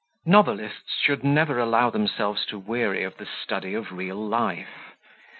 [0.25, 4.95] NOVELISTS should never allow themselves to weary of the study of real life.